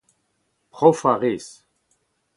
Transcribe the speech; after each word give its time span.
Profañ 0.75 1.09
a 1.13 1.17
rez. 1.23 1.45